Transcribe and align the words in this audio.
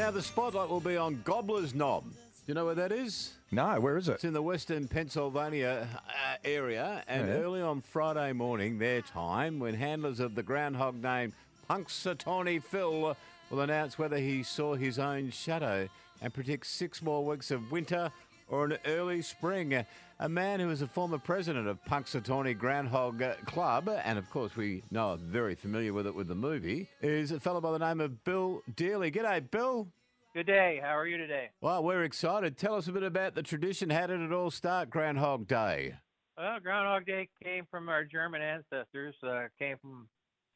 Now, 0.00 0.10
the 0.10 0.22
spotlight 0.22 0.70
will 0.70 0.80
be 0.80 0.96
on 0.96 1.20
Gobbler's 1.24 1.74
Knob. 1.74 2.04
Do 2.04 2.10
you 2.46 2.54
know 2.54 2.64
where 2.64 2.74
that 2.74 2.90
is? 2.90 3.34
No, 3.50 3.78
where 3.78 3.98
is 3.98 4.08
it? 4.08 4.12
It's 4.12 4.24
in 4.24 4.32
the 4.32 4.40
western 4.40 4.88
Pennsylvania 4.88 5.86
uh, 6.08 6.36
area, 6.42 7.04
and 7.06 7.28
Yeah. 7.28 7.34
early 7.34 7.60
on 7.60 7.82
Friday 7.82 8.32
morning, 8.32 8.78
their 8.78 9.02
time, 9.02 9.58
when 9.58 9.74
handlers 9.74 10.18
of 10.18 10.34
the 10.34 10.42
groundhog 10.42 10.94
named 11.02 11.34
Punxsutawney 11.68 12.62
Phil 12.64 13.14
will 13.50 13.60
announce 13.60 13.98
whether 13.98 14.16
he 14.16 14.42
saw 14.42 14.74
his 14.74 14.98
own 14.98 15.30
shadow 15.30 15.86
and 16.22 16.32
predict 16.32 16.66
six 16.66 17.02
more 17.02 17.22
weeks 17.22 17.50
of 17.50 17.70
winter 17.70 18.10
or 18.50 18.66
an 18.66 18.78
early 18.84 19.22
spring. 19.22 19.84
A 20.18 20.28
man 20.28 20.60
who 20.60 20.68
is 20.70 20.82
a 20.82 20.86
former 20.86 21.18
president 21.18 21.66
of 21.66 21.82
Punxsutawney 21.84 22.58
Groundhog 22.58 23.22
Club, 23.46 23.88
and 24.04 24.18
of 24.18 24.28
course 24.28 24.54
we 24.54 24.82
know 24.90 25.18
very 25.18 25.54
familiar 25.54 25.94
with 25.94 26.06
it 26.06 26.14
with 26.14 26.28
the 26.28 26.34
movie, 26.34 26.88
is 27.00 27.30
a 27.30 27.40
fellow 27.40 27.60
by 27.60 27.72
the 27.72 27.78
name 27.78 28.00
of 28.00 28.22
Bill 28.24 28.62
Deeley. 28.74 29.14
G'day, 29.14 29.50
Bill. 29.50 29.88
Good 30.34 30.46
day. 30.46 30.78
How 30.82 30.96
are 30.96 31.06
you 31.06 31.16
today? 31.16 31.50
Well, 31.60 31.82
we're 31.82 32.04
excited. 32.04 32.56
Tell 32.56 32.74
us 32.74 32.86
a 32.86 32.92
bit 32.92 33.02
about 33.02 33.34
the 33.34 33.42
tradition. 33.42 33.90
How 33.90 34.06
did 34.06 34.20
it 34.20 34.32
all 34.32 34.50
start, 34.50 34.90
Groundhog 34.90 35.48
Day? 35.48 35.94
Well, 36.36 36.60
Groundhog 36.60 37.06
Day 37.06 37.28
came 37.42 37.66
from 37.70 37.88
our 37.88 38.04
German 38.04 38.42
ancestors. 38.42 39.14
Uh, 39.26 39.44
came 39.58 39.76
from 39.78 40.08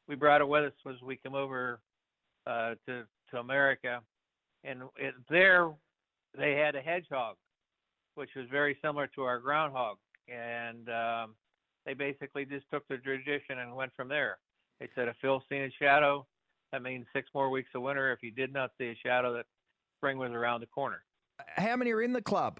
we 0.07 0.15
brought 0.15 0.41
it 0.41 0.47
with 0.47 0.65
us 0.65 0.73
as 0.87 1.01
we 1.01 1.17
came 1.17 1.33
over 1.33 1.79
uh, 2.47 2.75
to 2.87 3.03
to 3.31 3.37
America, 3.39 4.01
and 4.63 4.83
it, 4.97 5.15
there 5.29 5.71
they 6.37 6.53
had 6.53 6.75
a 6.75 6.81
hedgehog, 6.81 7.35
which 8.15 8.31
was 8.35 8.45
very 8.51 8.77
similar 8.83 9.07
to 9.15 9.23
our 9.23 9.39
groundhog, 9.39 9.97
and 10.27 10.89
um, 10.89 11.35
they 11.85 11.93
basically 11.93 12.45
just 12.45 12.65
took 12.71 12.87
the 12.87 12.97
tradition 12.97 13.59
and 13.59 13.75
went 13.75 13.91
from 13.95 14.07
there. 14.07 14.39
They 14.79 14.89
said 14.95 15.07
if 15.07 15.15
Phil's 15.21 15.43
seen 15.49 15.61
a 15.61 15.71
shadow, 15.79 16.25
that 16.71 16.81
means 16.81 17.05
six 17.13 17.29
more 17.33 17.49
weeks 17.49 17.69
of 17.75 17.81
winter. 17.81 18.11
If 18.11 18.23
you 18.23 18.31
did 18.31 18.51
not 18.51 18.71
see 18.77 18.87
a 18.87 18.95
shadow, 19.05 19.33
that 19.35 19.45
spring 19.97 20.17
was 20.17 20.31
around 20.31 20.61
the 20.61 20.67
corner. 20.67 21.03
How 21.55 21.75
many 21.75 21.91
are 21.91 22.01
in 22.01 22.13
the 22.13 22.21
club? 22.21 22.59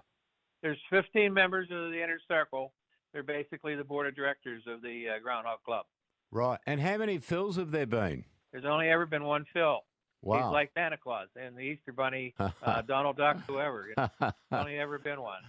There's 0.61 0.80
15 0.89 1.33
members 1.33 1.67
of 1.72 1.92
the 1.92 2.02
inner 2.02 2.20
circle. 2.28 2.73
They're 3.14 3.23
basically 3.23 3.76
the 3.76 3.83
board 3.83 4.08
of 4.08 4.16
directors 4.16 4.64
of 4.67 4.81
the 4.81 5.06
uh, 5.16 5.20
Groundhog 5.22 5.59
Club. 5.66 5.86
Right. 6.31 6.59
And 6.66 6.81
how 6.81 6.98
many 6.98 7.20
Phils 7.20 7.58
have 7.58 7.72
there 7.72 7.86
been? 7.86 8.26
There's 8.52 8.66
only 8.66 8.89
ever 8.89 9.06
been 9.06 9.23
one 9.23 9.45
Phil. 9.53 9.80
Wow. 10.26 10.38
He's 10.50 10.54
like 10.54 10.72
Santa 10.76 10.98
Claus 10.98 11.28
and 11.40 11.56
the 11.56 11.62
Easter 11.62 11.94
Bunny, 11.94 12.34
uh, 12.40 12.81
Donald 12.88 13.16
Duck, 13.18 13.38
whoever. 13.48 13.88
There's 13.95 14.32
only 14.52 14.78
ever 14.80 14.98
been 15.00 15.22
one. 15.22 15.42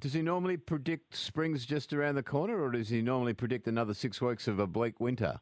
does 0.00 0.12
he 0.12 0.20
normally 0.22 0.56
predict 0.56 1.16
spring's 1.16 1.64
just 1.64 1.92
around 1.92 2.16
the 2.16 2.22
corner, 2.22 2.60
or 2.62 2.70
does 2.72 2.88
he 2.88 3.00
normally 3.00 3.32
predict 3.32 3.66
another 3.68 3.94
six 3.94 4.20
weeks 4.20 4.46
of 4.48 4.58
a 4.58 4.66
bleak 4.66 4.98
winter? 5.00 5.38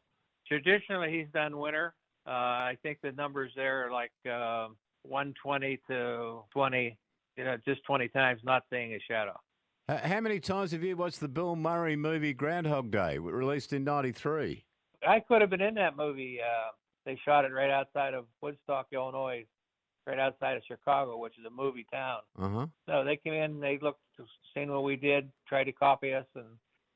Traditionally, 0.47 1.11
he's 1.11 1.27
done 1.33 1.57
winter. 1.57 1.93
Uh, 2.27 2.29
I 2.31 2.77
think 2.83 2.99
the 3.01 3.11
numbers 3.13 3.51
there 3.55 3.87
are 3.87 3.91
like 3.91 4.11
uh, 4.25 4.67
120 5.03 5.79
to 5.89 6.41
20, 6.51 6.97
you 7.37 7.43
know, 7.43 7.57
just 7.65 7.83
20 7.85 8.07
times 8.09 8.41
not 8.43 8.63
seeing 8.69 8.93
a 8.93 8.99
shadow. 9.09 9.39
H- 9.89 10.01
How 10.01 10.19
many 10.19 10.39
times 10.39 10.71
have 10.71 10.83
you 10.83 10.95
watched 10.97 11.19
the 11.19 11.27
Bill 11.27 11.55
Murray 11.55 11.95
movie 11.95 12.33
Groundhog 12.33 12.91
Day, 12.91 13.17
released 13.17 13.73
in 13.73 13.83
'93? 13.85 14.65
I 15.07 15.19
could 15.21 15.41
have 15.41 15.49
been 15.49 15.61
in 15.61 15.75
that 15.75 15.95
movie. 15.95 16.39
Uh, 16.41 16.71
they 17.07 17.17
shot 17.23 17.45
it 17.45 17.53
right 17.53 17.71
outside 17.71 18.13
of 18.13 18.25
Woodstock, 18.41 18.87
Illinois, 18.91 19.45
right 20.05 20.19
outside 20.19 20.57
of 20.57 20.63
Chicago, 20.67 21.17
which 21.17 21.39
is 21.39 21.45
a 21.45 21.49
movie 21.49 21.87
town. 21.91 22.19
Uh 22.37 22.49
huh. 22.49 22.65
No, 22.87 23.05
they 23.05 23.15
came 23.15 23.33
in, 23.33 23.61
they 23.61 23.79
looked, 23.81 24.01
seen 24.53 24.69
what 24.69 24.83
we 24.83 24.97
did, 24.97 25.31
tried 25.47 25.63
to 25.63 25.71
copy 25.71 26.13
us, 26.13 26.25
and 26.35 26.45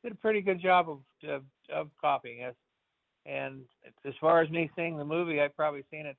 did 0.04 0.12
a 0.12 0.16
pretty 0.16 0.42
good 0.42 0.62
job 0.62 0.90
of 0.90 1.00
of, 1.28 1.44
of 1.74 1.90
copying 2.00 2.44
us. 2.44 2.56
And 3.26 3.62
as 4.06 4.14
far 4.20 4.42
as 4.42 4.50
me 4.50 4.70
seeing 4.76 4.98
the 4.98 5.06
movie, 5.06 5.40
I've 5.40 5.56
probably 5.56 5.86
seen 5.90 6.06
it 6.06 6.18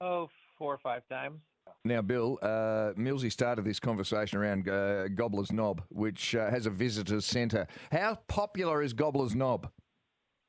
oh 0.00 0.30
four 0.56 0.72
or 0.72 0.78
five 0.78 1.02
times. 1.10 1.40
Now, 1.84 2.02
Bill, 2.02 2.38
uh, 2.42 2.92
Millsy 2.96 3.32
started 3.32 3.64
this 3.64 3.80
conversation 3.80 4.38
around 4.38 4.68
uh, 4.68 5.08
Gobbler's 5.08 5.50
Knob, 5.50 5.82
which 5.88 6.34
uh, 6.34 6.50
has 6.50 6.66
a 6.66 6.70
visitors 6.70 7.24
centre. 7.26 7.66
How 7.90 8.18
popular 8.28 8.82
is 8.82 8.92
Gobbler's 8.92 9.34
Knob? 9.34 9.70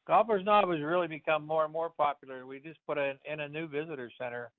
Gobbler's 0.08 0.46
Knob 0.46 0.70
has 0.70 0.82
really 0.82 1.08
become 1.08 1.46
more 1.46 1.64
and 1.64 1.74
more 1.74 1.90
popular. 1.90 2.46
We 2.46 2.60
just 2.60 2.80
put 2.88 2.98
in, 2.98 3.14
in 3.26 3.40
a 3.40 3.50
new 3.50 3.68
visitor 3.68 4.12
center 4.20 4.52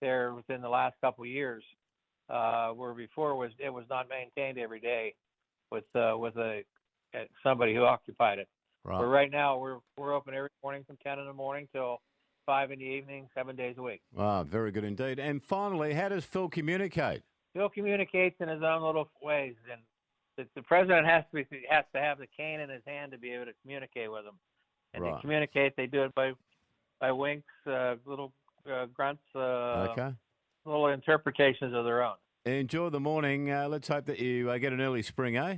there 0.00 0.34
within 0.34 0.60
the 0.60 0.68
last 0.68 0.94
couple 1.00 1.24
of 1.24 1.30
years, 1.30 1.64
uh, 2.28 2.68
where 2.70 2.92
before 2.92 3.30
it 3.30 3.36
was 3.36 3.50
it 3.58 3.70
was 3.70 3.84
not 3.88 4.08
maintained 4.08 4.58
every 4.58 4.80
day 4.80 5.14
with 5.70 5.84
uh, 5.94 6.14
with 6.16 6.36
a 6.36 6.62
somebody 7.42 7.74
who 7.74 7.84
occupied 7.84 8.38
it. 8.38 8.48
But 8.84 8.90
Right. 8.92 9.04
right 9.04 9.30
now 9.30 9.58
we're 9.58 9.78
we're 9.96 10.14
open 10.14 10.34
every 10.34 10.50
morning 10.62 10.84
from 10.86 10.96
ten 11.02 11.18
in 11.18 11.26
the 11.26 11.32
morning 11.32 11.68
till 11.72 12.00
five 12.46 12.70
in 12.70 12.78
the 12.78 12.84
evening, 12.84 13.28
seven 13.34 13.56
days 13.56 13.76
a 13.78 13.82
week. 13.82 14.00
Ah, 14.18 14.42
very 14.42 14.70
good 14.70 14.84
indeed. 14.84 15.18
And 15.18 15.42
finally, 15.42 15.92
how 15.94 16.08
does 16.08 16.24
Phil 16.24 16.48
communicate? 16.48 17.22
Phil 17.54 17.68
communicates 17.68 18.36
in 18.40 18.48
his 18.48 18.62
own 18.62 18.82
little 18.82 19.10
ways, 19.22 19.54
and 19.70 19.80
the, 20.36 20.46
the 20.54 20.62
president 20.62 21.06
has 21.06 21.24
to 21.30 21.44
be, 21.44 21.62
has 21.68 21.84
to 21.94 22.00
have 22.00 22.18
the 22.18 22.26
cane 22.36 22.60
in 22.60 22.70
his 22.70 22.82
hand 22.86 23.12
to 23.12 23.18
be 23.18 23.30
able 23.32 23.46
to 23.46 23.52
communicate 23.62 24.10
with 24.10 24.24
him. 24.24 24.38
And 24.94 25.04
Right. 25.04 25.14
to 25.14 25.20
communicate, 25.20 25.76
they 25.76 25.86
do 25.86 26.04
it 26.04 26.14
by 26.14 26.32
by 27.00 27.12
winks, 27.12 27.48
uh, 27.66 27.96
little 28.04 28.32
uh, 28.70 28.84
grunts, 28.86 29.22
uh, 29.34 29.88
okay. 29.90 30.14
little 30.66 30.88
interpretations 30.88 31.74
of 31.74 31.84
their 31.84 32.02
own. 32.02 32.16
Enjoy 32.44 32.90
the 32.90 33.00
morning. 33.00 33.50
Uh, 33.50 33.68
let's 33.68 33.88
hope 33.88 34.04
that 34.06 34.18
you 34.18 34.50
uh, 34.50 34.58
get 34.58 34.72
an 34.72 34.80
early 34.82 35.00
spring, 35.02 35.36
eh? 35.36 35.56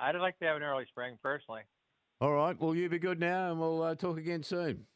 I'd 0.00 0.16
like 0.16 0.38
to 0.40 0.46
have 0.46 0.56
an 0.56 0.62
early 0.62 0.86
spring 0.86 1.16
personally. 1.22 1.62
All 2.20 2.32
right. 2.32 2.58
Well, 2.60 2.74
you 2.74 2.88
be 2.88 2.98
good 2.98 3.20
now, 3.20 3.50
and 3.50 3.60
we'll 3.60 3.82
uh, 3.82 3.94
talk 3.94 4.18
again 4.18 4.42
soon. 4.42 4.86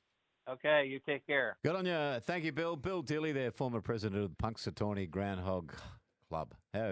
Okay, 0.48 0.86
you 0.86 0.98
take 1.06 1.26
care. 1.26 1.56
Good 1.64 1.76
on 1.76 1.86
you. 1.86 2.20
Thank 2.20 2.44
you, 2.44 2.52
Bill. 2.52 2.76
Bill 2.76 3.02
Dilly, 3.02 3.32
there, 3.32 3.50
former 3.50 3.80
president 3.80 4.22
of 4.22 4.30
the 4.30 4.36
Punxsutawney 4.36 5.08
Groundhog 5.08 5.72
Club. 6.28 6.54
How 6.74 6.88